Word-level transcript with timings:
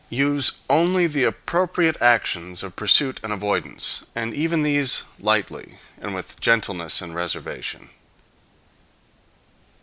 Use 0.09 0.53
only 0.67 1.05
the 1.05 1.23
appropriate 1.25 1.95
actions 2.01 2.63
of 2.63 2.75
pursuit 2.75 3.19
and 3.21 3.31
avoidance; 3.31 4.03
and 4.15 4.33
even 4.33 4.63
these 4.63 5.03
lightly, 5.19 5.77
and 6.01 6.15
with 6.15 6.41
gentleness 6.41 7.03
and 7.03 7.13
reservation. 7.13 7.91